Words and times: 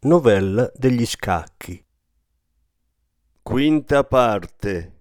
Novella 0.00 0.70
degli 0.74 1.06
scacchi. 1.06 1.82
Quinta 3.42 4.04
parte. 4.04 4.94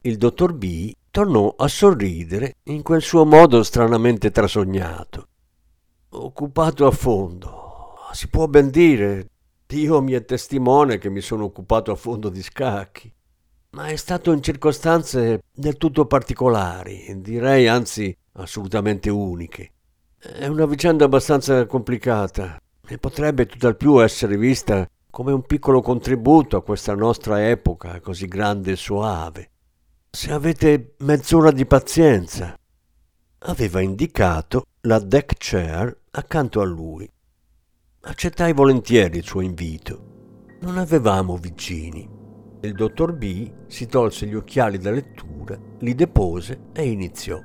Il 0.00 0.16
dottor 0.16 0.54
B 0.54 0.92
tornò 1.10 1.54
a 1.58 1.68
sorridere 1.68 2.56
in 2.64 2.82
quel 2.82 3.02
suo 3.02 3.26
modo 3.26 3.62
stranamente 3.62 4.30
trasognato. 4.30 5.28
Occupato 6.08 6.86
a 6.86 6.90
fondo. 6.90 7.96
Si 8.12 8.28
può 8.28 8.46
ben 8.48 8.70
dire. 8.70 9.28
Dio 9.66 10.00
mi 10.00 10.12
è 10.12 10.24
testimone 10.24 10.96
che 10.96 11.10
mi 11.10 11.20
sono 11.20 11.44
occupato 11.44 11.92
a 11.92 11.96
fondo 11.96 12.30
di 12.30 12.42
scacchi. 12.42 13.12
Ma 13.72 13.88
è 13.88 13.96
stato 13.96 14.32
in 14.32 14.42
circostanze 14.42 15.42
del 15.52 15.76
tutto 15.76 16.06
particolari, 16.06 17.20
direi 17.20 17.68
anzi 17.68 18.16
assolutamente 18.32 19.10
uniche. 19.10 19.74
È 20.22 20.46
una 20.46 20.66
vicenda 20.66 21.06
abbastanza 21.06 21.64
complicata 21.64 22.60
e 22.86 22.98
potrebbe 22.98 23.46
tutt'al 23.46 23.78
più 23.78 24.02
essere 24.02 24.36
vista 24.36 24.86
come 25.08 25.32
un 25.32 25.40
piccolo 25.46 25.80
contributo 25.80 26.58
a 26.58 26.62
questa 26.62 26.94
nostra 26.94 27.48
epoca 27.48 27.98
così 28.00 28.26
grande 28.26 28.72
e 28.72 28.76
soave. 28.76 29.50
Se 30.10 30.30
avete 30.30 30.96
mezz'ora 30.98 31.50
di 31.50 31.64
pazienza. 31.64 32.54
Aveva 33.38 33.80
indicato 33.80 34.64
la 34.82 34.98
deck 34.98 35.36
chair 35.38 35.96
accanto 36.10 36.60
a 36.60 36.64
lui. 36.66 37.10
Accettai 38.02 38.52
volentieri 38.52 39.16
il 39.16 39.24
suo 39.24 39.40
invito. 39.40 40.48
Non 40.60 40.76
avevamo 40.76 41.38
vicini. 41.38 42.06
Il 42.60 42.74
dottor 42.74 43.14
B 43.14 43.50
si 43.68 43.86
tolse 43.86 44.26
gli 44.26 44.34
occhiali 44.34 44.76
da 44.76 44.90
lettura, 44.90 45.58
li 45.78 45.94
depose 45.94 46.64
e 46.74 46.90
iniziò. 46.90 47.40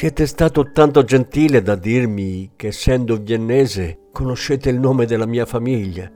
Siete 0.00 0.26
stato 0.26 0.72
tanto 0.72 1.04
gentile 1.04 1.60
da 1.60 1.74
dirmi 1.74 2.52
che 2.56 2.68
essendo 2.68 3.18
viennese 3.18 4.08
conoscete 4.12 4.70
il 4.70 4.80
nome 4.80 5.04
della 5.04 5.26
mia 5.26 5.44
famiglia. 5.44 6.10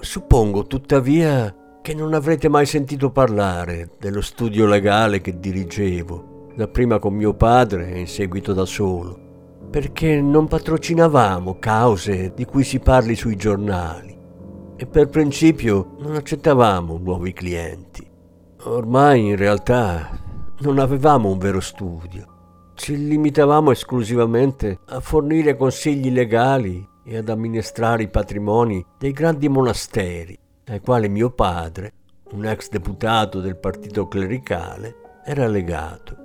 Suppongo 0.00 0.66
tuttavia 0.66 1.78
che 1.80 1.94
non 1.94 2.12
avrete 2.12 2.48
mai 2.48 2.66
sentito 2.66 3.12
parlare 3.12 3.90
dello 4.00 4.20
studio 4.20 4.66
legale 4.66 5.20
che 5.20 5.38
dirigevo. 5.38 6.50
dapprima 6.56 6.98
con 6.98 7.14
mio 7.14 7.34
padre 7.34 7.92
e 7.92 8.00
in 8.00 8.08
seguito 8.08 8.52
da 8.52 8.64
solo, 8.64 9.60
perché 9.70 10.20
non 10.20 10.48
patrocinavamo 10.48 11.60
cause 11.60 12.32
di 12.34 12.44
cui 12.44 12.64
si 12.64 12.80
parli 12.80 13.14
sui 13.14 13.36
giornali 13.36 14.18
e 14.74 14.86
per 14.86 15.08
principio 15.08 15.94
non 16.00 16.16
accettavamo 16.16 16.98
nuovi 16.98 17.32
clienti. 17.32 18.04
Ormai 18.64 19.28
in 19.28 19.36
realtà 19.36 20.20
non 20.62 20.80
avevamo 20.80 21.30
un 21.30 21.38
vero 21.38 21.60
studio, 21.60 22.32
ci 22.74 22.96
limitavamo 23.06 23.70
esclusivamente 23.70 24.80
a 24.86 25.00
fornire 25.00 25.56
consigli 25.56 26.10
legali 26.10 26.86
e 27.04 27.16
ad 27.16 27.28
amministrare 27.28 28.02
i 28.02 28.08
patrimoni 28.08 28.84
dei 28.98 29.12
grandi 29.12 29.48
monasteri 29.48 30.38
ai 30.66 30.80
quali 30.80 31.08
mio 31.08 31.30
padre, 31.30 31.92
un 32.32 32.46
ex 32.46 32.68
deputato 32.68 33.40
del 33.40 33.56
partito 33.56 34.08
clericale, 34.08 35.20
era 35.24 35.46
legato. 35.46 36.16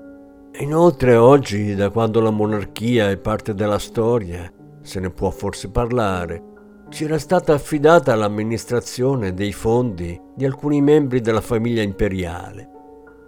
Inoltre 0.60 1.16
oggi, 1.16 1.76
da 1.76 1.90
quando 1.90 2.20
la 2.22 2.32
monarchia 2.32 3.10
è 3.10 3.18
parte 3.18 3.54
della 3.54 3.80
storia, 3.80 4.52
se 4.82 5.00
ne 5.00 5.10
può 5.10 5.30
forse 5.30 5.70
parlare, 5.70 6.44
ci 6.90 7.04
era 7.04 7.20
stata 7.20 7.54
affidata 7.54 8.16
l'amministrazione 8.16 9.34
dei 9.34 9.54
fondi 9.54 10.20
di 10.36 10.46
alcuni 10.46 10.82
membri 10.82 11.22
della 11.22 11.42
famiglia 11.42 11.82
imperiale. 11.82 12.68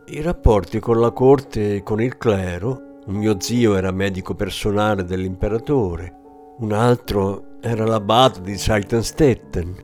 I 0.07 0.21
rapporti 0.21 0.79
con 0.79 0.99
la 0.99 1.11
corte 1.11 1.75
e 1.75 1.83
con 1.83 2.01
il 2.01 2.17
clero, 2.17 2.90
un 3.05 3.15
mio 3.15 3.39
zio 3.39 3.75
era 3.75 3.91
medico 3.91 4.35
personale 4.35 5.03
dell'imperatore, 5.03 6.15
un 6.59 6.71
altro 6.71 7.57
era 7.61 7.85
l'abate 7.85 8.41
di 8.41 8.57
Seitenstetten, 8.57 9.75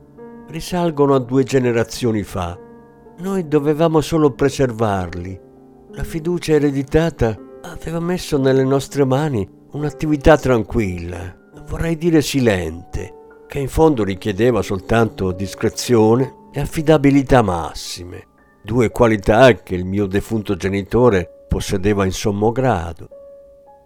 risalgono 0.48 1.14
a 1.14 1.18
due 1.18 1.42
generazioni 1.42 2.22
fa. 2.22 2.56
Noi 3.18 3.48
dovevamo 3.48 4.00
solo 4.00 4.32
preservarli. 4.32 5.40
La 5.92 6.04
fiducia 6.04 6.52
ereditata 6.52 7.36
aveva 7.62 7.98
messo 7.98 8.38
nelle 8.38 8.64
nostre 8.64 9.04
mani 9.04 9.48
un'attività 9.72 10.36
tranquilla, 10.36 11.36
vorrei 11.66 11.96
dire 11.96 12.22
silente, 12.22 13.14
che 13.48 13.58
in 13.58 13.68
fondo 13.68 14.04
richiedeva 14.04 14.62
soltanto 14.62 15.32
discrezione 15.32 16.46
e 16.52 16.60
affidabilità 16.60 17.42
massime, 17.42 18.26
due 18.62 18.90
qualità 18.90 19.52
che 19.54 19.74
il 19.74 19.84
mio 19.84 20.06
defunto 20.06 20.54
genitore 20.54 21.37
possedeva 21.48 22.04
in 22.04 22.12
sommo 22.12 22.52
grado. 22.52 23.08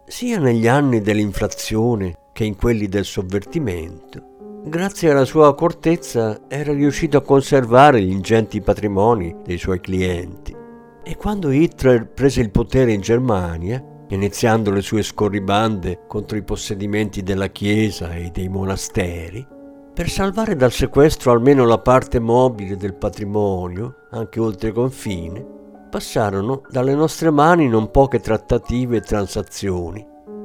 Sia 0.06 0.38
negli 0.38 0.68
anni 0.68 1.00
dell'inflazione 1.00 2.18
che 2.32 2.44
in 2.44 2.56
quelli 2.56 2.88
del 2.88 3.04
sovvertimento, 3.04 4.60
grazie 4.64 5.10
alla 5.10 5.24
sua 5.24 5.48
accortezza 5.48 6.42
era 6.48 6.72
riuscito 6.72 7.16
a 7.16 7.22
conservare 7.22 8.02
gli 8.02 8.10
ingenti 8.10 8.60
patrimoni 8.60 9.36
dei 9.44 9.56
suoi 9.58 9.80
clienti 9.80 10.60
e 11.04 11.16
quando 11.16 11.50
Hitler 11.50 12.06
prese 12.06 12.40
il 12.40 12.50
potere 12.50 12.92
in 12.92 13.00
Germania, 13.00 13.84
iniziando 14.08 14.70
le 14.70 14.82
sue 14.82 15.02
scorribande 15.02 16.02
contro 16.06 16.36
i 16.36 16.42
possedimenti 16.42 17.22
della 17.22 17.48
Chiesa 17.48 18.14
e 18.14 18.30
dei 18.30 18.48
monasteri, 18.48 19.44
per 19.92 20.08
salvare 20.08 20.54
dal 20.54 20.72
sequestro 20.72 21.32
almeno 21.32 21.66
la 21.66 21.78
parte 21.78 22.18
mobile 22.18 22.76
del 22.76 22.94
patrimonio, 22.94 24.06
anche 24.10 24.40
oltre 24.40 24.72
confine, 24.72 25.60
passarono 25.92 26.62
dalle 26.70 26.94
nostre 26.94 27.30
mani 27.30 27.68
non 27.68 27.90
poche 27.90 28.18
trattative 28.18 28.96
e 28.96 29.00
transazioni 29.02 30.02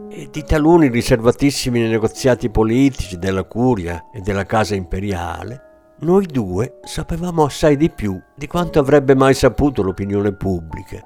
e 0.10 0.28
di 0.30 0.44
taluni 0.44 0.90
riservatissimi 0.90 1.80
negoziati 1.88 2.50
politici 2.50 3.18
della 3.18 3.46
curia 3.46 4.10
e 4.12 4.20
della 4.20 4.46
casa 4.46 4.76
imperiale 4.76 5.68
noi 6.00 6.26
due 6.26 6.80
sapevamo 6.84 7.46
assai 7.46 7.78
di 7.78 7.90
più 7.90 8.22
di 8.36 8.46
quanto 8.46 8.80
avrebbe 8.80 9.16
mai 9.16 9.34
saputo 9.34 9.82
l'opinione 9.82 10.34
pubblica. 10.34 11.02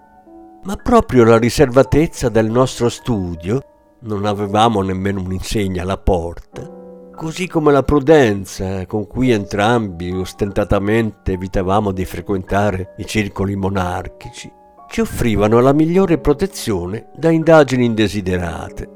Ma 0.63 0.75
proprio 0.75 1.23
la 1.23 1.37
riservatezza 1.37 2.29
del 2.29 2.49
nostro 2.49 2.89
studio, 2.89 3.61
non 3.99 4.25
avevamo 4.25 4.81
nemmeno 4.81 5.21
un'insegna 5.21 5.83
alla 5.83 5.97
porta, 5.97 6.80
così 7.21 7.47
come 7.47 7.71
la 7.71 7.83
prudenza 7.83 8.87
con 8.87 9.05
cui 9.05 9.29
entrambi 9.29 10.09
ostentatamente 10.09 11.33
evitavamo 11.33 11.91
di 11.91 12.03
frequentare 12.03 12.95
i 12.97 13.05
circoli 13.05 13.55
monarchici, 13.55 14.51
ci 14.89 15.01
offrivano 15.01 15.59
la 15.59 15.71
migliore 15.71 16.17
protezione 16.17 17.11
da 17.15 17.29
indagini 17.29 17.85
indesiderate. 17.85 18.89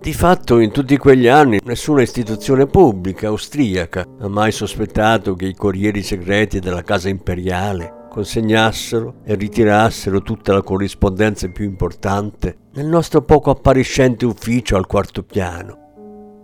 Di 0.00 0.12
fatto 0.12 0.60
in 0.60 0.70
tutti 0.70 0.96
quegli 0.96 1.26
anni 1.26 1.58
nessuna 1.64 2.02
istituzione 2.02 2.66
pubblica 2.66 3.26
austriaca 3.26 4.04
ha 4.20 4.28
mai 4.28 4.52
sospettato 4.52 5.34
che 5.34 5.46
i 5.46 5.54
corrieri 5.56 6.04
segreti 6.04 6.60
della 6.60 6.84
casa 6.84 7.08
imperiale 7.08 8.06
consegnassero 8.08 9.22
e 9.24 9.34
ritirassero 9.34 10.22
tutta 10.22 10.52
la 10.52 10.62
corrispondenza 10.62 11.48
più 11.48 11.64
importante 11.64 12.58
nel 12.74 12.86
nostro 12.86 13.22
poco 13.22 13.50
appariscente 13.50 14.24
ufficio 14.24 14.76
al 14.76 14.86
quarto 14.86 15.24
piano. 15.24 15.80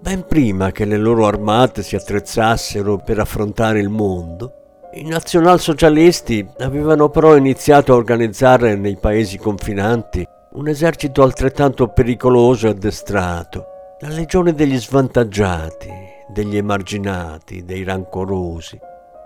Ben 0.02 0.26
prima 0.26 0.72
che 0.72 0.84
le 0.84 0.96
loro 0.96 1.28
armate 1.28 1.84
si 1.84 1.94
attrezzassero 1.94 2.96
per 2.96 3.20
affrontare 3.20 3.78
il 3.78 3.88
mondo, 3.88 4.88
i 4.94 5.04
nazionalsocialisti 5.04 6.44
avevano 6.58 7.08
però 7.08 7.36
iniziato 7.36 7.92
a 7.92 7.96
organizzare 7.96 8.74
nei 8.74 8.96
paesi 8.96 9.38
confinanti 9.38 10.26
un 10.54 10.66
esercito 10.66 11.22
altrettanto 11.22 11.86
pericoloso 11.86 12.66
e 12.66 12.70
addestrato, 12.70 13.64
la 14.00 14.08
legione 14.08 14.54
degli 14.54 14.76
svantaggiati, 14.76 15.88
degli 16.26 16.56
emarginati, 16.56 17.64
dei 17.64 17.84
rancorosi. 17.84 18.76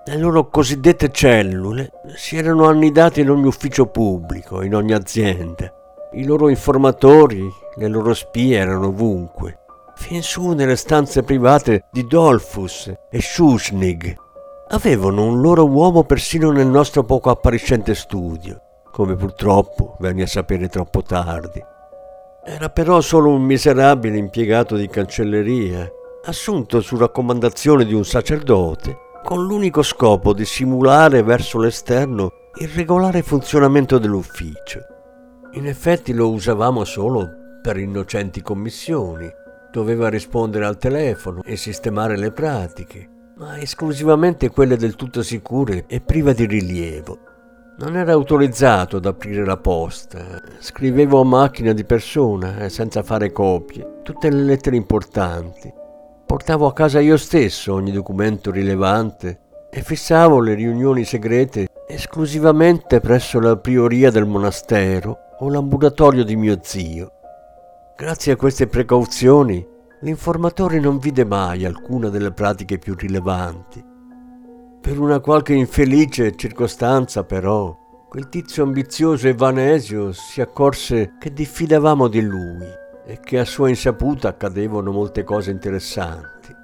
Le 0.04 0.18
loro 0.18 0.50
cosiddette 0.50 1.10
cellule 1.10 1.90
si 2.16 2.36
erano 2.36 2.68
annidate 2.68 3.22
in 3.22 3.30
ogni 3.30 3.46
ufficio 3.46 3.86
pubblico, 3.86 4.60
in 4.60 4.74
ogni 4.74 4.92
azienda. 4.92 5.72
I 6.12 6.24
loro 6.26 6.50
informatori, 6.50 7.48
le 7.76 7.88
loro 7.88 8.12
spie 8.12 8.58
erano 8.58 8.88
ovunque, 8.88 9.60
fin 9.96 10.22
su 10.22 10.52
nelle 10.52 10.76
stanze 10.76 11.24
private 11.24 11.86
di 11.90 12.06
Dolfus 12.06 12.92
e 13.10 13.20
Schuschnigg. 13.20 14.14
Avevano 14.68 15.24
un 15.24 15.40
loro 15.40 15.66
uomo 15.66 16.04
persino 16.04 16.50
nel 16.52 16.68
nostro 16.68 17.02
poco 17.04 17.30
appariscente 17.30 17.94
studio 17.94 18.60
come 18.96 19.14
purtroppo 19.14 19.98
venni 19.98 20.22
a 20.22 20.26
sapere 20.26 20.70
troppo 20.70 21.02
tardi. 21.02 21.62
Era 22.42 22.70
però 22.70 23.02
solo 23.02 23.28
un 23.28 23.42
miserabile 23.42 24.16
impiegato 24.16 24.74
di 24.74 24.88
cancelleria, 24.88 25.86
assunto 26.24 26.80
su 26.80 26.96
raccomandazione 26.96 27.84
di 27.84 27.92
un 27.92 28.06
sacerdote, 28.06 28.96
con 29.22 29.44
l'unico 29.44 29.82
scopo 29.82 30.32
di 30.32 30.46
simulare 30.46 31.22
verso 31.22 31.58
l'esterno 31.58 32.30
il 32.58 32.68
regolare 32.68 33.20
funzionamento 33.20 33.98
dell'ufficio. 33.98 34.80
In 35.52 35.66
effetti 35.66 36.14
lo 36.14 36.30
usavamo 36.30 36.82
solo 36.84 37.28
per 37.60 37.76
innocenti 37.76 38.40
commissioni. 38.40 39.30
Doveva 39.70 40.08
rispondere 40.08 40.64
al 40.64 40.78
telefono 40.78 41.42
e 41.44 41.56
sistemare 41.56 42.16
le 42.16 42.32
pratiche, 42.32 43.08
ma 43.36 43.58
esclusivamente 43.58 44.50
quelle 44.50 44.76
del 44.76 44.96
tutto 44.96 45.22
sicure 45.22 45.84
e 45.86 46.00
prive 46.00 46.34
di 46.34 46.46
rilievo. 46.46 47.18
Non 47.78 47.94
era 47.94 48.12
autorizzato 48.12 48.96
ad 48.96 49.04
aprire 49.04 49.44
la 49.44 49.58
posta. 49.58 50.40
Scrivevo 50.60 51.20
a 51.20 51.24
macchina 51.24 51.72
di 51.72 51.84
persona, 51.84 52.60
eh, 52.60 52.70
senza 52.70 53.02
fare 53.02 53.32
copie, 53.32 54.00
tutte 54.02 54.30
le 54.30 54.42
lettere 54.42 54.76
importanti. 54.76 55.70
Portavo 56.24 56.66
a 56.66 56.72
casa 56.72 57.00
io 57.00 57.18
stesso 57.18 57.74
ogni 57.74 57.92
documento 57.92 58.50
rilevante 58.50 59.40
e 59.70 59.82
fissavo 59.82 60.40
le 60.40 60.54
riunioni 60.54 61.04
segrete 61.04 61.68
esclusivamente 61.86 62.98
presso 63.00 63.38
la 63.38 63.56
prioria 63.56 64.10
del 64.10 64.24
monastero 64.24 65.18
o 65.38 65.50
l'ambulatorio 65.50 66.24
di 66.24 66.34
mio 66.34 66.58
zio. 66.62 67.15
Grazie 67.96 68.32
a 68.32 68.36
queste 68.36 68.66
precauzioni, 68.66 69.66
l'informatore 70.02 70.78
non 70.78 70.98
vide 70.98 71.24
mai 71.24 71.64
alcuna 71.64 72.08
delle 72.08 72.32
pratiche 72.32 72.78
più 72.78 72.94
rilevanti 72.94 73.94
per 74.86 75.00
una 75.00 75.18
qualche 75.18 75.52
infelice 75.52 76.36
circostanza, 76.36 77.24
però, 77.24 77.76
quel 78.08 78.28
tizio 78.28 78.62
ambizioso 78.62 79.26
e 79.26 79.34
vanesio 79.34 80.12
si 80.12 80.40
accorse 80.40 81.14
che 81.18 81.32
diffidavamo 81.32 82.06
di 82.06 82.20
lui 82.20 82.64
e 83.04 83.18
che 83.18 83.40
a 83.40 83.44
sua 83.44 83.68
insaputa 83.68 84.28
accadevano 84.28 84.92
molte 84.92 85.24
cose 85.24 85.50
interessanti. 85.50 86.54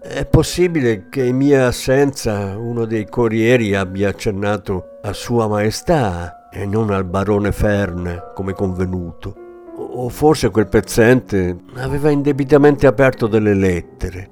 È 0.00 0.24
possibile 0.24 1.08
che 1.08 1.24
in 1.24 1.34
mia 1.34 1.66
assenza 1.66 2.56
uno 2.56 2.84
dei 2.84 3.08
corrieri 3.08 3.74
abbia 3.74 4.10
accennato 4.10 5.00
a 5.02 5.12
Sua 5.12 5.48
Maestà 5.48 6.48
e 6.50 6.66
non 6.66 6.90
al 6.90 7.04
barone 7.04 7.50
Fern 7.50 8.30
come 8.36 8.52
convenuto. 8.52 9.43
O 9.76 10.08
forse 10.08 10.50
quel 10.50 10.68
pezzente 10.68 11.56
aveva 11.76 12.10
indebitamente 12.10 12.86
aperto 12.86 13.26
delle 13.26 13.54
lettere. 13.54 14.30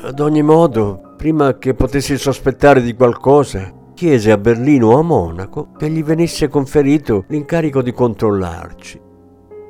Ad 0.00 0.20
ogni 0.20 0.42
modo, 0.42 1.14
prima 1.16 1.58
che 1.58 1.74
potessi 1.74 2.16
sospettare 2.16 2.82
di 2.82 2.94
qualcosa, 2.94 3.72
chiese 3.94 4.30
a 4.30 4.36
Berlino 4.36 4.88
o 4.88 4.98
a 4.98 5.02
Monaco 5.02 5.72
che 5.76 5.88
gli 5.88 6.04
venisse 6.04 6.48
conferito 6.48 7.24
l'incarico 7.28 7.82
di 7.82 7.92
controllarci. 7.92 9.00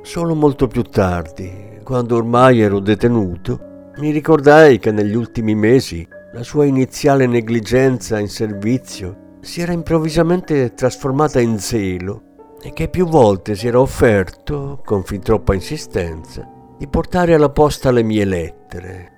Solo 0.01 0.35
molto 0.35 0.67
più 0.67 0.83
tardi, 0.83 1.79
quando 1.83 2.17
ormai 2.17 2.59
ero 2.59 2.79
detenuto, 2.79 3.91
mi 3.97 4.11
ricordai 4.11 4.77
che 4.79 4.91
negli 4.91 5.15
ultimi 5.15 5.55
mesi 5.55 6.07
la 6.33 6.43
sua 6.43 6.65
iniziale 6.65 7.25
negligenza 7.25 8.19
in 8.19 8.27
servizio 8.27 9.37
si 9.39 9.61
era 9.61 9.71
improvvisamente 9.71 10.73
trasformata 10.73 11.39
in 11.39 11.57
zelo 11.57 12.23
e 12.67 12.73
che 12.73 12.89
più 12.89 13.07
volte 13.07 13.55
si 13.55 13.65
era 13.65 13.79
offerto, 13.79 14.81
con 14.83 15.01
fin 15.03 15.21
troppa 15.21 15.53
insistenza, 15.53 16.45
di 16.77 16.85
portare 16.89 17.33
alla 17.33 17.49
posta 17.49 17.91
le 17.91 18.03
mie 18.03 18.25
lettere. 18.25 19.11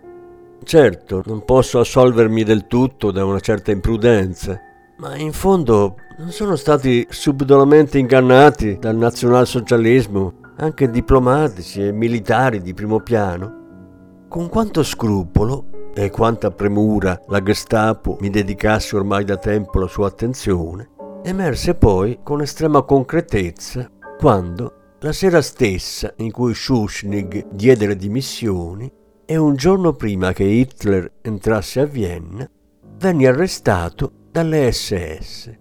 Certo, 0.64 1.24
non 1.26 1.44
posso 1.44 1.80
assolvermi 1.80 2.44
del 2.44 2.68
tutto 2.68 3.10
da 3.10 3.26
una 3.26 3.40
certa 3.40 3.72
imprudenza, 3.72 4.62
ma 4.98 5.16
in 5.18 5.34
fondo 5.34 5.96
non 6.20 6.30
sono 6.30 6.56
stati 6.56 7.08
subdolamente 7.10 7.98
ingannati 7.98 8.78
dal 8.78 8.96
nazionalsocialismo 8.96 10.34
anche 10.58 10.92
diplomatici 10.92 11.88
e 11.88 11.92
militari 11.92 12.62
di 12.62 12.76
primo 12.76 13.00
piano? 13.00 14.28
Con 14.30 14.48
quanto 14.48 14.84
scrupolo 14.84 15.92
e 15.96 16.12
quanta 16.12 16.52
premura 16.52 17.20
la 17.30 17.42
Gestapo 17.42 18.16
mi 18.20 18.30
dedicasse 18.30 18.96
ormai 18.96 19.24
da 19.24 19.38
tempo 19.38 19.80
la 19.80 19.88
sua 19.88 20.06
attenzione, 20.06 20.98
emerse 21.24 21.76
poi 21.76 22.20
con 22.24 22.42
estrema 22.42 22.82
concretezza 22.84 23.90
quando, 24.18 24.74
la 25.02 25.14
sera 25.14 25.42
stessa 25.42 26.14
in 26.18 26.32
cui 26.32 26.54
Schuschnigg 26.54 27.48
diede 27.52 27.88
le 27.88 27.96
dimissioni 27.96 28.92
e 29.26 29.38
un 29.38 29.56
giorno 29.56 29.94
prima 29.94 30.34
che 30.34 30.44
Hitler 30.44 31.20
entrasse 31.22 31.80
a 31.80 31.86
Vienna, 31.86 32.50
venni 32.98 33.26
arrestato 33.26 34.12
dalle 34.32 34.72
SS. 34.72 35.58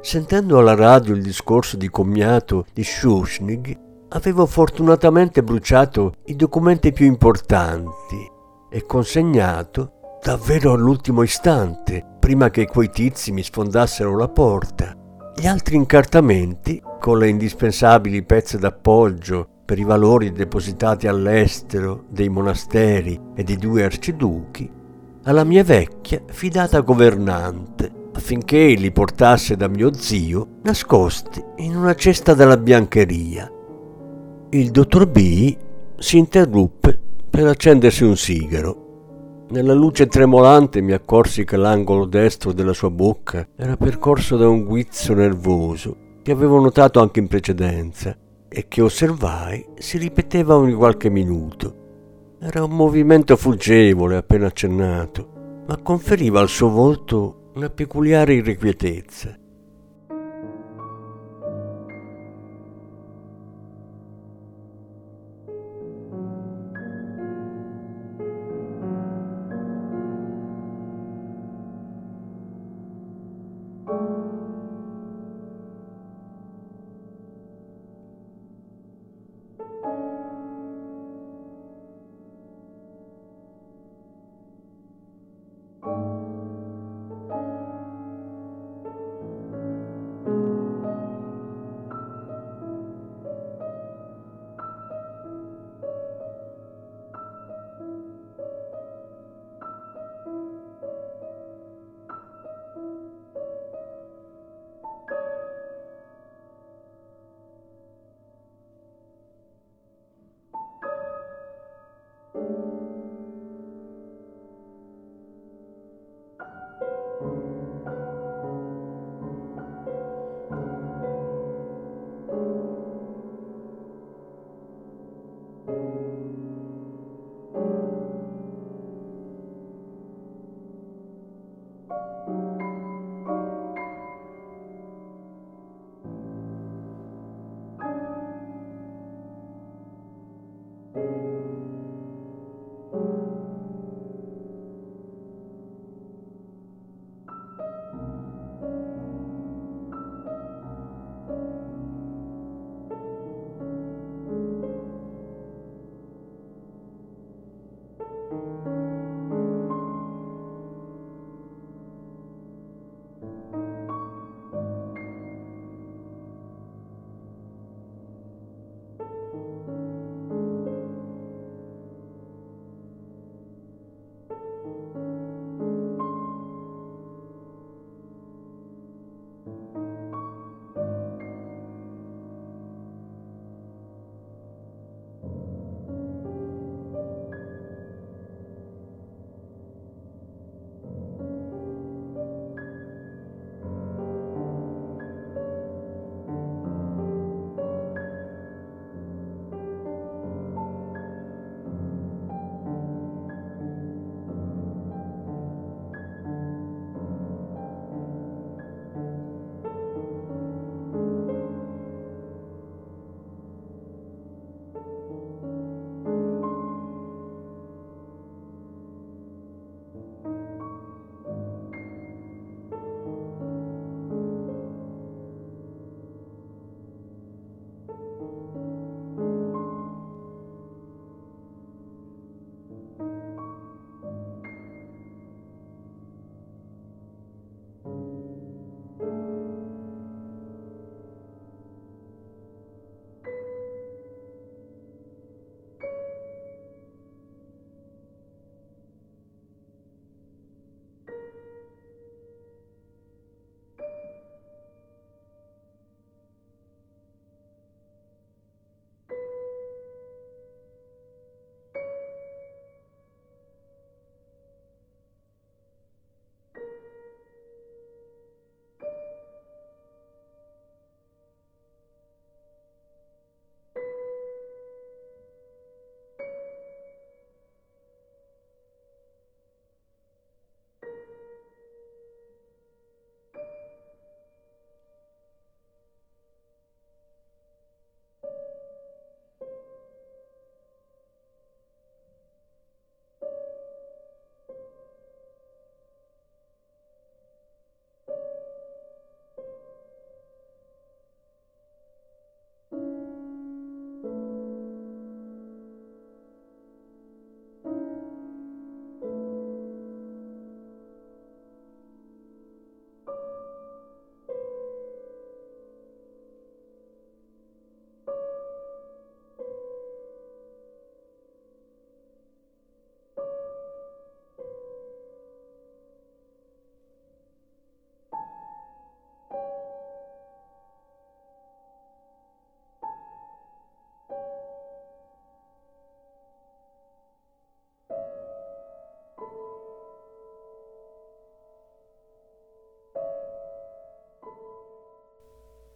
Sentendo 0.00 0.58
alla 0.58 0.74
radio 0.74 1.14
il 1.14 1.22
discorso 1.22 1.76
di 1.76 1.90
commiato 1.90 2.64
di 2.72 2.84
Schuschnigg, 2.84 3.76
avevo 4.10 4.46
fortunatamente 4.46 5.42
bruciato 5.42 6.14
i 6.26 6.36
documenti 6.36 6.92
più 6.92 7.06
importanti 7.06 8.30
e 8.70 8.86
consegnato, 8.86 10.18
davvero 10.22 10.72
all'ultimo 10.72 11.22
istante, 11.22 12.15
prima 12.26 12.50
che 12.50 12.66
quei 12.66 12.90
tizi 12.90 13.30
mi 13.30 13.44
sfondassero 13.44 14.16
la 14.16 14.26
porta, 14.26 14.96
gli 15.36 15.46
altri 15.46 15.76
incartamenti 15.76 16.82
con 16.98 17.18
le 17.18 17.28
indispensabili 17.28 18.24
pezze 18.24 18.58
d'appoggio 18.58 19.46
per 19.64 19.78
i 19.78 19.84
valori 19.84 20.32
depositati 20.32 21.06
all'estero 21.06 22.02
dei 22.08 22.28
monasteri 22.28 23.16
e 23.36 23.44
dei 23.44 23.56
due 23.56 23.84
arciduchi, 23.84 24.68
alla 25.22 25.44
mia 25.44 25.62
vecchia 25.62 26.20
fidata 26.26 26.80
governante, 26.80 27.92
affinché 28.12 28.74
li 28.74 28.90
portasse 28.90 29.54
da 29.54 29.68
mio 29.68 29.92
zio 29.92 30.48
nascosti 30.64 31.40
in 31.58 31.76
una 31.76 31.94
cesta 31.94 32.34
della 32.34 32.56
biancheria. 32.56 33.48
Il 34.50 34.72
dottor 34.72 35.06
B 35.06 35.56
si 35.96 36.18
interruppe 36.18 36.98
per 37.30 37.46
accendersi 37.46 38.02
un 38.02 38.16
sigaro. 38.16 38.85
Nella 39.48 39.74
luce 39.74 40.08
tremolante 40.08 40.80
mi 40.80 40.92
accorsi 40.92 41.44
che 41.44 41.56
l'angolo 41.56 42.04
destro 42.04 42.52
della 42.52 42.72
sua 42.72 42.90
bocca 42.90 43.46
era 43.54 43.76
percorso 43.76 44.36
da 44.36 44.48
un 44.48 44.64
guizzo 44.64 45.14
nervoso 45.14 45.96
che 46.22 46.32
avevo 46.32 46.58
notato 46.58 46.98
anche 46.98 47.20
in 47.20 47.28
precedenza 47.28 48.16
e 48.48 48.66
che 48.66 48.82
osservai 48.82 49.64
si 49.78 49.98
ripeteva 49.98 50.56
ogni 50.56 50.72
qualche 50.72 51.10
minuto. 51.10 51.84
Era 52.40 52.64
un 52.64 52.74
movimento 52.74 53.36
fuggevole 53.36 54.16
appena 54.16 54.46
accennato, 54.46 55.62
ma 55.68 55.76
conferiva 55.76 56.40
al 56.40 56.48
suo 56.48 56.68
volto 56.68 57.50
una 57.54 57.70
peculiare 57.70 58.34
irrequietezza. 58.34 59.38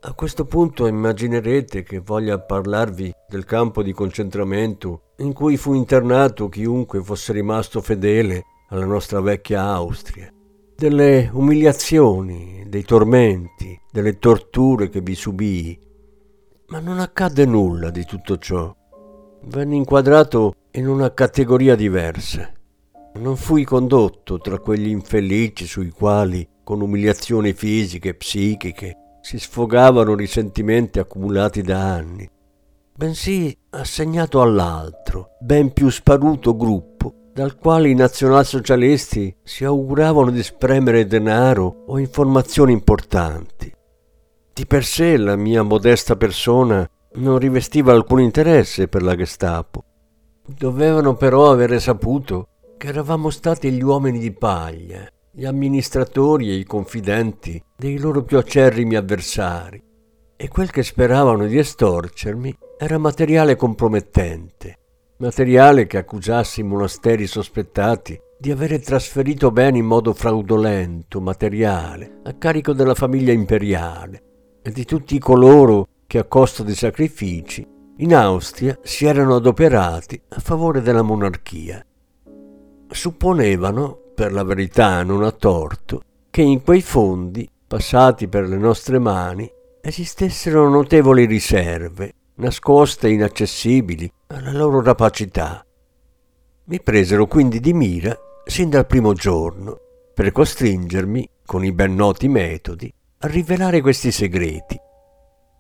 A 0.03 0.15
questo 0.15 0.47
punto 0.47 0.87
immaginerete 0.87 1.83
che 1.83 1.99
voglia 1.99 2.41
parlarvi 2.41 3.13
del 3.29 3.45
campo 3.45 3.83
di 3.83 3.93
concentramento 3.93 5.11
in 5.19 5.35
cui 5.35 5.59
fu 5.59 5.75
internato 5.75 6.49
chiunque 6.49 7.03
fosse 7.03 7.35
rimasto 7.35 7.83
fedele 7.83 8.45
alla 8.71 8.87
nostra 8.87 9.21
vecchia 9.21 9.63
Austria, 9.63 10.33
delle 10.75 11.29
umiliazioni, 11.31 12.65
dei 12.67 12.83
tormenti, 12.83 13.79
delle 13.93 14.19
torture 14.19 14.89
che 14.89 15.03
vi 15.03 15.15
subii. 15.15 15.79
Ma 16.69 16.81
non 16.81 16.99
accadde 16.99 17.45
nulla 17.45 17.91
di 17.91 18.07
tutto 18.07 18.39
ciò. 18.39 18.75
Venni 19.49 19.77
inquadrato 19.77 20.55
in 20.71 20.89
una 20.89 21.13
categoria 21.13 21.75
diversa. 21.75 22.51
Non 23.17 23.37
fui 23.37 23.65
condotto 23.65 24.39
tra 24.39 24.59
quegli 24.61 24.89
infelici 24.89 25.67
sui 25.67 25.91
quali, 25.91 26.49
con 26.65 26.81
umiliazioni 26.81 27.53
fisiche 27.53 28.11
e 28.11 28.15
psichiche, 28.15 28.95
si 29.21 29.39
sfogavano 29.39 30.15
risentimenti 30.15 30.99
accumulati 30.99 31.63
da 31.63 31.81
anni, 31.81 32.29
bensì 32.95 33.57
assegnato 33.71 34.41
all'altro, 34.41 35.37
ben 35.41 35.73
più 35.73 35.89
sparuto 35.89 36.57
gruppo 36.57 37.15
dal 37.33 37.57
quale 37.57 37.89
i 37.89 37.95
nazionalsocialisti 37.95 39.35
si 39.43 39.65
auguravano 39.65 40.31
di 40.31 40.43
spremere 40.43 41.07
denaro 41.07 41.85
o 41.87 41.99
informazioni 41.99 42.73
importanti. 42.73 43.73
Di 44.53 44.67
per 44.67 44.85
sé 44.85 45.17
la 45.17 45.37
mia 45.37 45.63
modesta 45.63 46.17
persona 46.17 46.87
non 47.15 47.39
rivestiva 47.39 47.93
alcun 47.93 48.21
interesse 48.21 48.89
per 48.89 49.03
la 49.03 49.17
Gestapo. 49.17 49.85
Dovevano 50.47 51.15
però 51.15 51.51
avere 51.51 51.81
saputo 51.81 52.49
che 52.77 52.89
eravamo 52.89 53.31
stati 53.31 53.71
gli 53.71 53.83
uomini 53.83 54.19
di 54.19 54.33
paglia 54.33 55.09
gli 55.33 55.45
amministratori 55.45 56.51
e 56.51 56.55
i 56.55 56.65
confidenti 56.65 57.63
dei 57.77 57.99
loro 57.99 58.23
più 58.23 58.39
acerrimi 58.39 58.97
avversari, 58.97 59.83
e 60.37 60.49
quel 60.49 60.71
che 60.71 60.83
speravano 60.83 61.47
di 61.47 61.59
estorcermi 61.59 62.57
era 62.79 62.99
materiale 62.99 63.57
compromettente, 63.57 64.77
materiale 65.19 65.87
che 65.87 65.99
accusasse 65.99 66.61
i 66.61 66.65
monasteri 66.65 67.27
sospettati 67.27 68.19
di 68.39 68.51
avere 68.51 68.81
trasferito 68.81 69.51
bene 69.51 69.79
in 69.79 69.85
modo 69.85 70.15
fraudolento 70.15 71.21
materiale 71.21 72.21
a 72.25 72.33
carico 72.33 72.73
della 72.73 72.95
famiglia 72.95 73.33
imperiale 73.33 74.23
e 74.63 74.71
di 74.71 74.85
tutti 74.85 75.19
coloro 75.19 75.87
che 76.07 76.19
a 76.19 76.25
costo 76.25 76.63
di 76.63 76.75
sacrifici 76.75 77.67
in 77.99 78.15
Austria 78.15 78.79
si 78.83 79.05
erano 79.05 79.37
adoperati 79.37 80.21
a 80.31 80.41
favore 80.41 80.81
della 80.81 81.03
monarchia. 81.03 81.85
Supponevano 82.89 84.10
per 84.15 84.33
la 84.33 84.43
verità 84.43 85.03
non 85.03 85.23
ha 85.23 85.31
torto, 85.31 86.03
che 86.31 86.43
in 86.43 86.63
quei 86.63 86.83
fondi, 86.83 87.49
passati 87.67 88.29
per 88.29 88.49
le 88.49 88.57
nostre 88.57 88.99
mani, 88.99 89.51
esistessero 89.81 90.69
notevoli 90.69 91.25
riserve, 91.25 92.13
nascoste 92.37 93.09
e 93.09 93.13
inaccessibili 93.13 94.11
alla 94.29 94.53
loro 94.53 94.83
rapacità. 94.83 95.65
Mi 96.65 96.81
presero 96.81 97.27
quindi 97.27 97.61
di 97.61 97.73
mira 97.73 98.17
sin 98.45 98.69
dal 98.71 98.87
primo 98.87 99.13
giorno, 99.13 99.79
per 100.15 100.33
costringermi, 100.33 101.29
con 101.47 101.65
i 101.65 101.73
ben 101.73 101.95
noti 101.95 102.29
metodi, 102.29 102.93
a 103.19 103.27
rivelare 103.27 103.81
questi 103.81 104.11
segreti. 104.13 104.79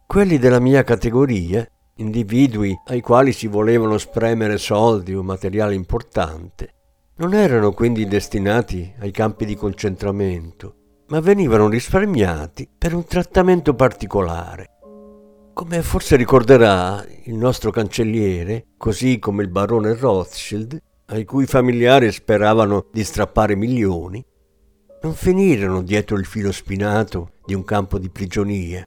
Quelli 0.06 0.38
della 0.38 0.60
mia 0.60 0.82
categoria, 0.82 1.66
individui 1.96 2.76
ai 2.86 3.00
quali 3.00 3.32
si 3.32 3.46
volevano 3.46 3.98
spremere 3.98 4.58
soldi 4.58 5.14
o 5.14 5.22
materiale 5.22 5.74
importante, 5.74 6.74
non 7.20 7.34
erano 7.34 7.72
quindi 7.72 8.06
destinati 8.06 8.94
ai 9.00 9.10
campi 9.10 9.44
di 9.44 9.54
concentramento, 9.54 11.02
ma 11.08 11.20
venivano 11.20 11.68
risparmiati 11.68 12.66
per 12.78 12.94
un 12.94 13.04
trattamento 13.04 13.74
particolare. 13.74 14.78
Come 15.52 15.82
forse 15.82 16.16
ricorderà 16.16 17.04
il 17.24 17.34
nostro 17.34 17.70
cancelliere, 17.70 18.68
così 18.78 19.18
come 19.18 19.42
il 19.42 19.50
barone 19.50 19.94
Rothschild, 19.94 20.80
ai 21.06 21.26
cui 21.26 21.44
familiari 21.44 22.10
speravano 22.10 22.86
di 22.90 23.04
strappare 23.04 23.54
milioni, 23.54 24.24
non 25.02 25.12
finirono 25.12 25.82
dietro 25.82 26.16
il 26.16 26.24
filo 26.24 26.52
spinato 26.52 27.32
di 27.44 27.52
un 27.52 27.64
campo 27.64 27.98
di 27.98 28.08
prigionia, 28.08 28.82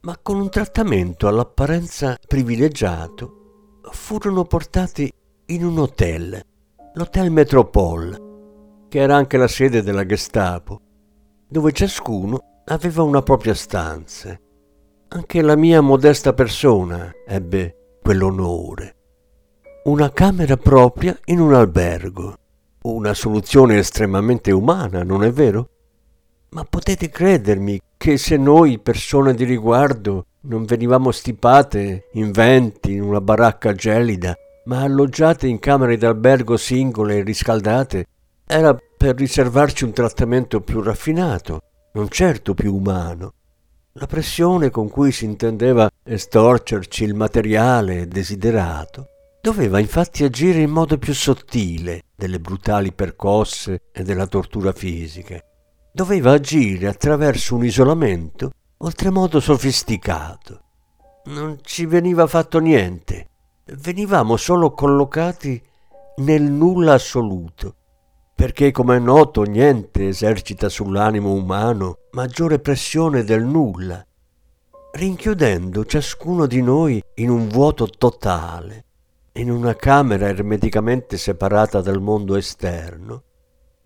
ma 0.00 0.18
con 0.22 0.38
un 0.38 0.50
trattamento 0.50 1.26
all'apparenza 1.26 2.18
privilegiato 2.26 3.80
furono 3.92 4.44
portati 4.44 5.10
in 5.46 5.64
un 5.64 5.78
hotel 5.78 6.50
l'Hotel 6.94 7.30
Metropole, 7.30 8.20
che 8.88 8.98
era 8.98 9.16
anche 9.16 9.38
la 9.38 9.48
sede 9.48 9.82
della 9.82 10.04
Gestapo, 10.04 10.80
dove 11.48 11.72
ciascuno 11.72 12.62
aveva 12.66 13.02
una 13.02 13.22
propria 13.22 13.54
stanza. 13.54 14.38
Anche 15.08 15.42
la 15.42 15.56
mia 15.56 15.80
modesta 15.80 16.34
persona 16.34 17.10
ebbe 17.26 17.98
quell'onore. 18.02 18.96
Una 19.84 20.10
camera 20.12 20.56
propria 20.58 21.18
in 21.26 21.40
un 21.40 21.54
albergo. 21.54 22.34
Una 22.82 23.14
soluzione 23.14 23.78
estremamente 23.78 24.50
umana, 24.50 25.02
non 25.02 25.24
è 25.24 25.30
vero? 25.32 25.68
Ma 26.50 26.64
potete 26.64 27.08
credermi 27.08 27.80
che 27.96 28.18
se 28.18 28.36
noi, 28.36 28.78
persone 28.78 29.32
di 29.34 29.44
riguardo, 29.44 30.26
non 30.42 30.64
venivamo 30.64 31.10
stipate 31.10 32.08
in 32.12 32.32
venti 32.32 32.92
in 32.92 33.02
una 33.02 33.20
baracca 33.22 33.72
gelida 33.72 34.36
ma 34.64 34.82
alloggiate 34.82 35.46
in 35.46 35.58
camere 35.58 35.96
d'albergo 35.96 36.56
singole 36.56 37.18
e 37.18 37.22
riscaldate, 37.22 38.06
era 38.46 38.76
per 38.96 39.16
riservarci 39.16 39.84
un 39.84 39.92
trattamento 39.92 40.60
più 40.60 40.80
raffinato, 40.80 41.60
non 41.94 42.08
certo 42.08 42.54
più 42.54 42.74
umano. 42.74 43.32
La 43.94 44.06
pressione 44.06 44.70
con 44.70 44.88
cui 44.88 45.12
si 45.12 45.24
intendeva 45.24 45.90
estorcerci 46.02 47.04
il 47.04 47.14
materiale 47.14 48.08
desiderato 48.08 49.08
doveva 49.42 49.80
infatti 49.80 50.22
agire 50.22 50.60
in 50.60 50.70
modo 50.70 50.98
più 50.98 51.12
sottile 51.12 52.04
delle 52.14 52.38
brutali 52.38 52.92
percosse 52.92 53.82
e 53.92 54.04
della 54.04 54.26
tortura 54.26 54.72
fisica. 54.72 55.42
Doveva 55.92 56.32
agire 56.32 56.86
attraverso 56.86 57.56
un 57.56 57.64
isolamento 57.64 58.52
oltremodo 58.78 59.40
sofisticato. 59.40 60.60
Non 61.24 61.58
ci 61.62 61.86
veniva 61.86 62.26
fatto 62.26 62.60
niente 62.60 63.30
venivamo 63.64 64.36
solo 64.36 64.72
collocati 64.72 65.60
nel 66.16 66.42
nulla 66.42 66.94
assoluto, 66.94 67.74
perché 68.34 68.70
come 68.70 68.96
è 68.96 68.98
noto 68.98 69.42
niente 69.42 70.08
esercita 70.08 70.68
sull'animo 70.68 71.32
umano 71.32 71.98
maggiore 72.12 72.58
pressione 72.58 73.24
del 73.24 73.44
nulla, 73.44 74.04
rinchiudendo 74.92 75.84
ciascuno 75.84 76.46
di 76.46 76.60
noi 76.60 77.02
in 77.14 77.30
un 77.30 77.48
vuoto 77.48 77.86
totale, 77.86 78.84
in 79.34 79.50
una 79.50 79.74
camera 79.74 80.28
ermeticamente 80.28 81.16
separata 81.16 81.80
dal 81.80 82.00
mondo 82.00 82.36
esterno, 82.36 83.22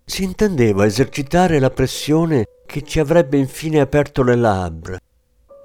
si 0.04 0.24
intendeva 0.24 0.86
esercitare 0.86 1.58
la 1.58 1.70
pressione 1.70 2.46
che 2.64 2.82
ci 2.82 2.98
avrebbe 2.98 3.36
infine 3.36 3.80
aperto 3.80 4.22
le 4.22 4.36
labbra, 4.36 4.98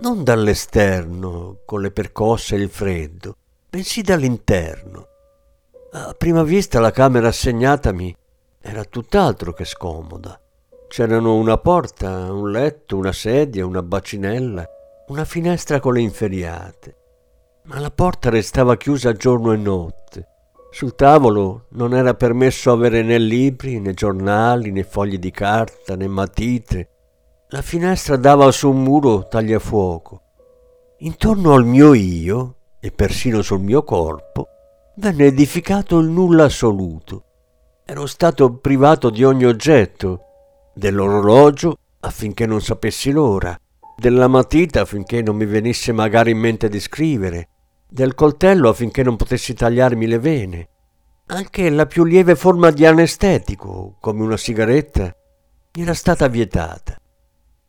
non 0.02 0.24
dall'esterno, 0.24 1.60
con 1.65 1.82
le 1.82 1.91
percosse 1.91 2.56
e 2.56 2.60
il 2.60 2.69
freddo, 2.69 3.36
bensì 3.74 4.02
dall'interno. 4.02 5.08
A 5.94 6.14
prima 6.14 6.44
vista 6.44 6.82
la 6.82 6.92
camera 6.92 7.30
assegnatami 7.30 8.14
era 8.60 8.84
tutt'altro 8.84 9.54
che 9.54 9.64
scomoda. 9.64 10.38
C'erano 10.90 11.36
una 11.36 11.58
porta, 11.58 12.34
un 12.34 12.52
letto, 12.52 12.98
una 12.98 13.14
sedia, 13.14 13.66
una 13.66 13.82
bacinella, 13.82 14.68
una 15.08 15.24
finestra 15.24 15.80
con 15.80 15.94
le 15.94 16.02
inferiate. 16.02 16.98
Ma 17.64 17.80
la 17.80 17.92
porta 17.92 18.30
restava 18.30 18.76
chiusa 18.76 19.14
giorno 19.14 19.54
e 19.54 19.58
notte. 19.58 20.28
Sul 20.70 20.94
tavolo 20.94 21.68
non 21.70 21.96
era 21.96 22.14
permesso 22.14 22.74
avere 22.74 23.04
né 23.04 23.18
libri, 23.18 23.80
né 23.80 23.94
giornali, 23.94 24.72
né 24.72 24.84
fogli 24.84 25.18
di 25.18 25.32
carta, 25.32 25.96
né 25.96 26.08
matite. 26.10 26.90
La 27.48 27.62
finestra 27.62 28.18
dava 28.18 28.52
su 28.52 28.70
un 28.70 28.84
muro 28.84 29.30
tagliafuoco. 29.30 30.22
Intorno 30.98 31.54
al 31.54 31.64
mio 31.64 31.94
io 31.94 32.56
e 32.82 32.91
persino 32.91 33.44
sul 33.44 33.62
mio 33.62 33.84
corpo, 33.84 34.48
venne 34.96 35.26
edificato 35.26 36.00
il 36.00 36.08
nulla 36.10 36.46
assoluto. 36.46 37.24
Ero 37.86 38.08
stato 38.08 38.56
privato 38.56 39.10
di 39.10 39.24
ogni 39.24 39.46
oggetto, 39.46 40.22
dell'orologio 40.74 41.78
affinché 42.00 42.48
non 42.48 42.62
sapessi 42.62 43.12
l'ora, 43.12 43.56
della 43.96 44.28
matita 44.28 44.82
affinché 44.82 45.22
non 45.22 45.36
mi 45.36 45.46
venisse 45.46 45.91
magari 45.91 46.32
in 46.32 46.39
mente 46.39 46.70
di 46.70 46.80
scrivere, 46.80 47.50
del 47.88 48.15
coltello 48.15 48.70
affinché 48.70 49.04
non 49.04 49.15
potessi 49.15 49.54
tagliarmi 49.54 50.08
le 50.08 50.20
vene. 50.20 50.70
Anche 51.28 51.70
la 51.70 51.86
più 51.86 52.04
lieve 52.04 52.36
forma 52.36 52.72
di 52.72 52.86
anestetico, 52.86 53.98
come 54.00 54.24
una 54.24 54.38
sigaretta, 54.38 55.15
mi 55.76 55.84
era 55.84 55.94
stata 55.94 56.28
vietata. 56.28 56.96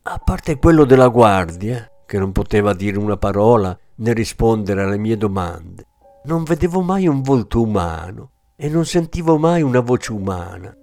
A 0.03 0.17
parte 0.17 0.57
quello 0.57 0.85
della 0.85 1.07
guardia, 1.07 1.89
che 2.05 2.17
non 2.17 2.31
poteva 2.31 2.73
dire 2.73 2.97
una 2.97 3.15
parola 3.15 3.77
né 3.95 4.13
rispondere 4.13 4.83
alle 4.83 4.97
mie 4.97 5.17
domande. 5.17 5.85
Non 6.25 6.43
vedevo 6.43 6.81
mai 6.81 7.07
un 7.07 7.21
volto 7.21 7.61
umano 7.61 8.31
e 8.55 8.69
non 8.69 8.85
sentivo 8.85 9.37
mai 9.37 9.61
una 9.61 9.81
voce 9.81 10.11
umana. 10.11 10.75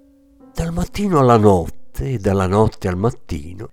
Dal 0.52 0.72
mattino 0.72 1.18
alla 1.18 1.38
notte 1.38 2.12
e 2.12 2.18
dalla 2.18 2.46
notte 2.46 2.88
al 2.88 2.96
mattino, 2.96 3.70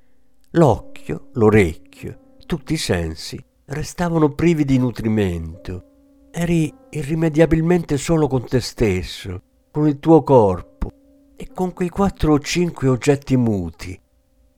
l'occhio, 0.52 1.30
l'orecchio, 1.34 2.36
tutti 2.46 2.74
i 2.74 2.78
sensi 2.78 3.44
restavano 3.66 4.34
privi 4.34 4.64
di 4.64 4.78
nutrimento. 4.78 5.84
Eri 6.32 6.74
irrimediabilmente 6.90 7.98
solo 7.98 8.28
con 8.28 8.46
te 8.46 8.62
stesso, 8.62 9.42
con 9.72 9.88
il 9.88 10.00
tuo 10.00 10.24
corpo 10.24 10.92
e 11.36 11.50
con 11.54 11.74
quei 11.74 11.90
quattro 11.90 12.34
o 12.34 12.40
cinque 12.40 12.88
oggetti 12.88 13.36
muti, 13.36 14.00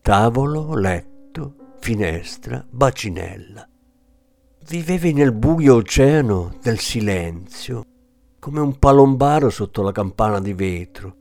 tavolo, 0.01 0.75
letto, 0.75 1.55
finestra, 1.79 2.65
bacinella. 2.69 3.67
Vivevi 4.69 5.13
nel 5.13 5.32
buio 5.32 5.77
oceano 5.77 6.53
del 6.62 6.77
silenzio, 6.77 7.84
come 8.38 8.60
un 8.60 8.77
palombaro 8.77 9.49
sotto 9.49 9.82
la 9.82 9.91
campana 9.91 10.39
di 10.39 10.53
vetro, 10.53 11.15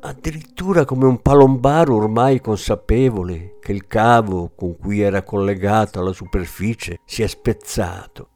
addirittura 0.00 0.86
come 0.86 1.04
un 1.04 1.20
palombaro 1.20 1.94
ormai 1.94 2.40
consapevole 2.40 3.58
che 3.60 3.72
il 3.72 3.86
cavo 3.86 4.52
con 4.56 4.78
cui 4.78 5.00
era 5.00 5.22
collegato 5.22 6.00
alla 6.00 6.14
superficie 6.14 7.00
si 7.04 7.22
è 7.22 7.26
spezzato 7.26 8.30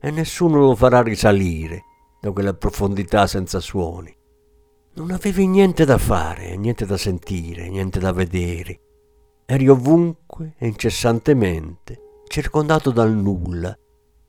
e 0.00 0.10
nessuno 0.10 0.60
lo 0.60 0.74
farà 0.74 1.02
risalire 1.02 1.82
da 2.18 2.32
quella 2.32 2.54
profondità 2.54 3.26
senza 3.26 3.60
suoni. 3.60 4.16
Non 4.94 5.10
avevi 5.10 5.46
niente 5.46 5.84
da 5.84 5.98
fare, 5.98 6.56
niente 6.56 6.86
da 6.86 6.96
sentire, 6.96 7.68
niente 7.68 8.00
da 8.00 8.12
vedere. 8.12 8.80
Eri 9.44 9.68
ovunque 9.68 10.54
e 10.56 10.66
incessantemente, 10.66 12.22
circondato 12.26 12.90
dal 12.90 13.14
nulla, 13.14 13.76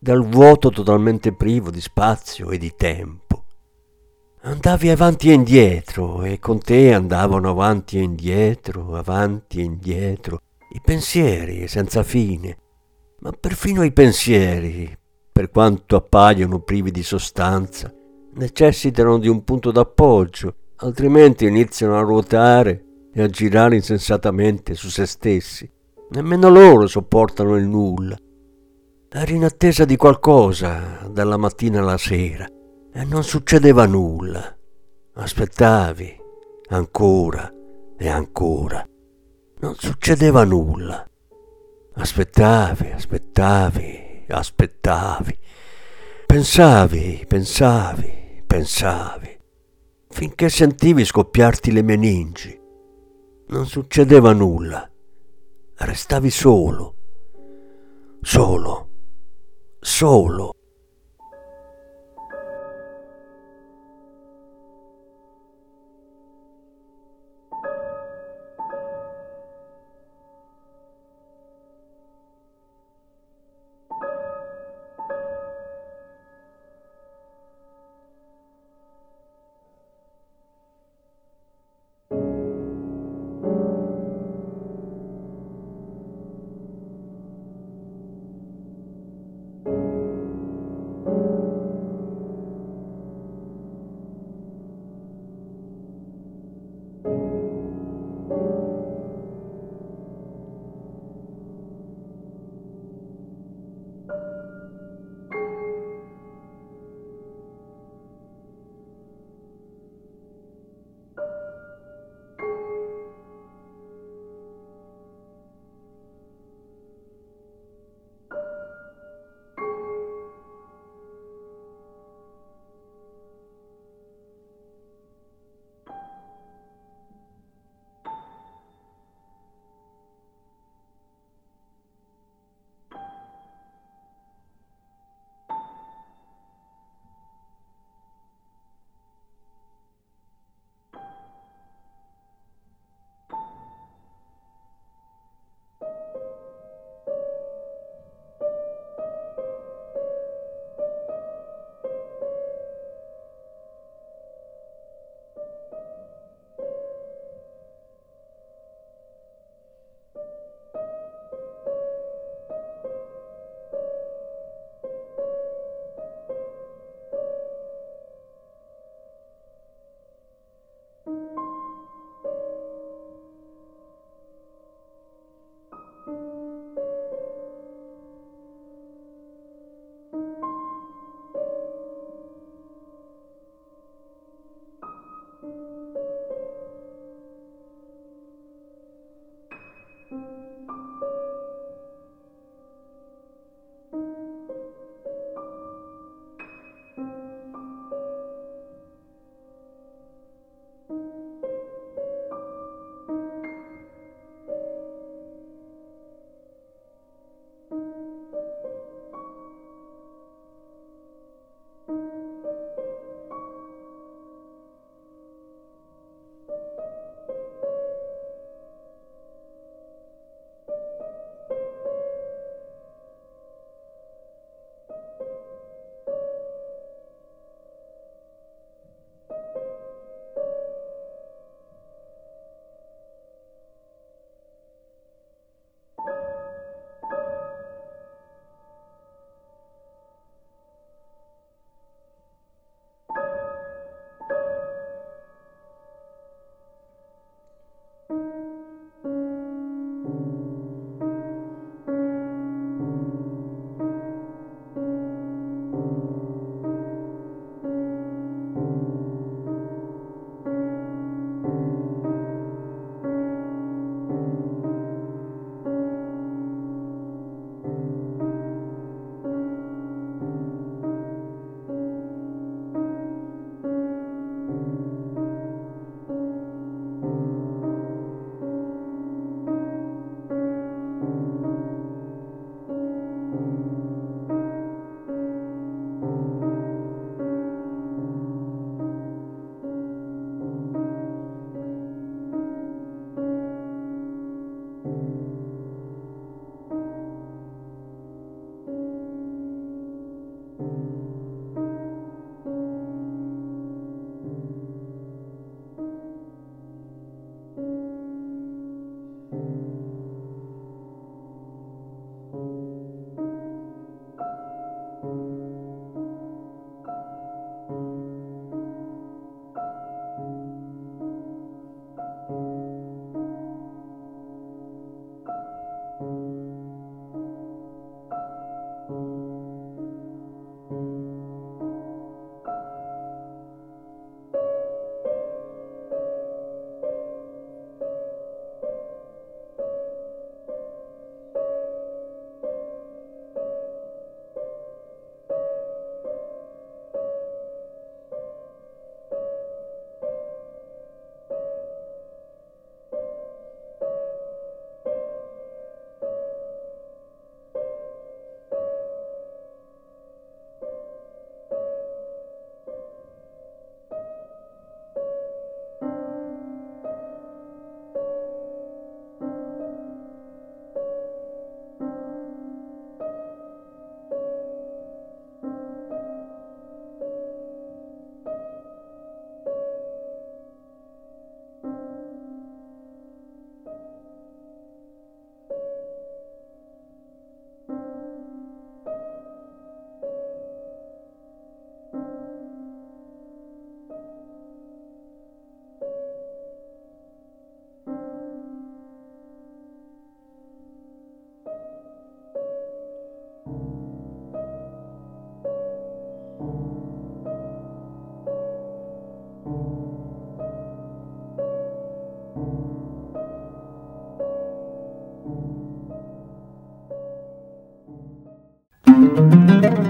dal 0.04 0.28
vuoto 0.28 0.70
totalmente 0.70 1.32
privo 1.32 1.72
di 1.72 1.80
spazio 1.80 2.52
e 2.52 2.58
di 2.58 2.74
tempo. 2.76 3.46
Andavi 4.42 4.89
avanti 4.89 5.30
e 5.30 5.34
indietro 5.34 6.24
e 6.24 6.39
con 6.39 6.60
te 6.60 6.92
andavano 6.92 7.52
avanti 7.52 7.98
e 7.98 8.02
indietro, 8.02 8.98
avanti 8.98 9.60
e 9.60 9.63
indietro, 9.63 10.42
i 10.72 10.82
pensieri 10.84 11.70
senza 11.70 12.04
fine. 12.04 12.58
Ma 13.20 13.32
perfino 13.32 13.82
i 13.84 13.94
pensieri, 13.94 14.94
per 15.32 15.50
quanto 15.50 15.96
appaiono 15.96 16.60
privi 16.60 16.92
di 16.92 17.02
sostanza, 17.02 17.89
necessitano 18.34 19.18
di 19.18 19.30
un 19.30 19.46
punto 19.46 19.72
d'appoggio, 19.72 20.56
altrimenti 20.76 21.46
iniziano 21.46 21.98
a 21.98 22.02
ruotare 22.02 23.08
e 23.13 23.22
a 23.22 23.28
girare 23.28 23.76
insensatamente 23.76 24.74
su 24.74 24.89
se 24.89 25.06
stessi. 25.06 25.72
Nemmeno 26.10 26.50
loro 26.50 26.88
sopportano 26.88 27.56
il 27.56 27.63
nulla. 27.63 28.18
Eri 29.15 29.36
in 29.36 29.43
attesa 29.43 29.86
di 29.86 29.95
qualcosa 29.95 31.08
dalla 31.08 31.38
mattina 31.38 31.82
alla 31.82 31.99
sera 31.99 32.47
e 32.91 33.04
non 33.06 33.23
succedeva 33.23 33.86
nulla. 33.86 34.58
Aspettavi 35.13 36.19
ancora 36.69 37.54
e 37.95 38.10
ancora. 38.10 38.84
Non 39.60 39.76
succedeva 39.76 40.43
nulla. 40.45 41.08
Aspettavi, 41.93 42.89
aspettavi, 42.89 44.26
aspettavi. 44.30 45.38
Pensavi, 46.26 47.26
pensavi, 47.28 48.43
pensavi, 48.47 49.39
finché 50.10 50.49
sentivi 50.49 51.06
scoppiarti 51.06 51.71
le 51.71 51.84
meningi. 51.84 52.60
Non 53.49 53.67
succedeva 53.67 54.34
nulla. 54.34 54.89
Restavi 55.76 56.32
solo, 56.32 56.95
solo, 58.19 58.88
solo. 59.84 60.62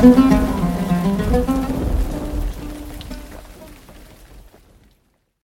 Thank 0.00 0.54
you. 0.54 0.59